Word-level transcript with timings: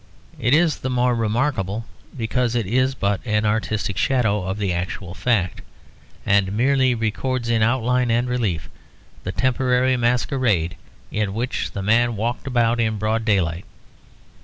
It 0.39 0.55
is 0.55 0.77
the 0.79 0.89
more 0.89 1.13
remarkable 1.13 1.85
because 2.17 2.55
it 2.55 2.65
is 2.65 2.95
but 2.95 3.21
an 3.23 3.45
artistic 3.45 3.97
shadow 3.99 4.41
of 4.45 4.57
the 4.57 4.73
actual 4.73 5.13
fact; 5.13 5.61
and 6.25 6.53
merely 6.57 6.95
records 6.95 7.49
in 7.51 7.61
outline 7.61 8.09
and 8.09 8.27
relief 8.27 8.67
the 9.21 9.31
temporary 9.31 9.95
masquerade 9.97 10.75
in 11.11 11.35
which 11.35 11.73
the 11.73 11.83
man 11.83 12.15
walked 12.15 12.47
about 12.47 12.79
in 12.79 12.97
broad 12.97 13.25
daylight. 13.25 13.65